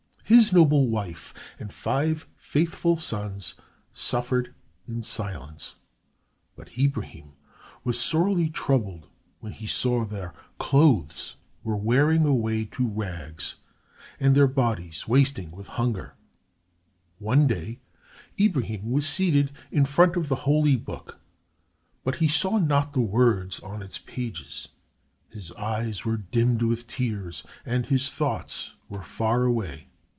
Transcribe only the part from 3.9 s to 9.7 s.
suffered in silence, but Ibrahim was sorely troubled when he